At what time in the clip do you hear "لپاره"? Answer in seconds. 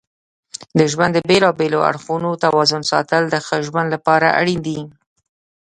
3.95-4.27